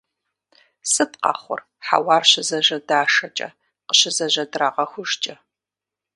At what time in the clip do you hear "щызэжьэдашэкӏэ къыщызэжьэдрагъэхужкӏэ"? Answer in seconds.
2.29-5.35